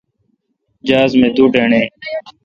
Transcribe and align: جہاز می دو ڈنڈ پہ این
جہاز 0.87 1.11
می 1.19 1.29
دو 1.35 1.45
ڈنڈ 1.53 1.73
پہ 1.73 1.77
این 2.09 2.25